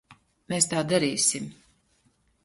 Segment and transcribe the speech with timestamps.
[0.53, 1.45] Mēs tā darīsim.